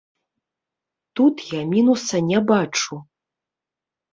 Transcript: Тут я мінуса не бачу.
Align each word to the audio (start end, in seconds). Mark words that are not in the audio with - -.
Тут 1.19 1.35
я 1.55 1.61
мінуса 1.73 2.23
не 2.33 2.39
бачу. 2.53 2.93